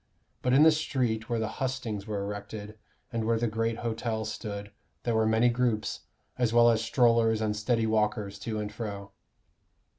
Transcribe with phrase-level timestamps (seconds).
[0.41, 2.75] But in the street where the hustings were erected,
[3.13, 4.71] and where the great hotels stood,
[5.03, 5.99] there were many groups,
[6.39, 9.11] as well as strollers and steady walkers to and fro.